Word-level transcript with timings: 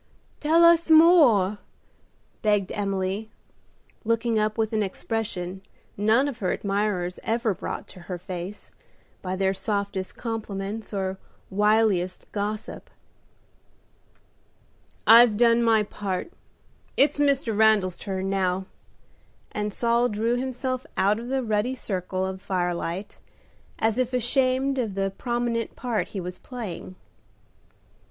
"Tell 0.39 0.63
us 0.65 0.89
more;" 0.89 1.59
begged 2.41 2.71
Emily, 2.71 3.29
looking 4.03 4.39
up 4.39 4.57
with 4.57 4.73
an 4.73 4.81
expression 4.81 5.61
none 5.95 6.27
of 6.27 6.39
her 6.39 6.51
admirers 6.51 7.19
ever 7.21 7.53
brought 7.53 7.87
to 7.89 7.99
her 8.09 8.17
face 8.17 8.71
by 9.21 9.35
their 9.35 9.53
softest 9.53 10.17
compliments 10.17 10.91
or 10.91 11.19
wiliest 11.51 12.25
gossip. 12.31 12.89
"I've 15.05 15.37
done 15.37 15.61
my 15.61 15.83
part. 15.83 16.31
It's 16.97 17.19
Mr. 17.19 17.55
Randal's 17.55 17.95
turn 17.95 18.27
now;" 18.27 18.65
and 19.51 19.71
Saul 19.71 20.09
drew 20.09 20.35
himself 20.35 20.83
out 20.97 21.19
of 21.19 21.27
the 21.27 21.43
ruddy 21.43 21.75
circle 21.75 22.25
of 22.25 22.41
firelight, 22.41 23.19
as 23.77 23.99
if 23.99 24.13
ashamed 24.13 24.79
of 24.79 24.95
the 24.95 25.13
prominent 25.15 25.75
part 25.75 26.07
he 26.07 26.19
was 26.19 26.39
playing. 26.39 26.95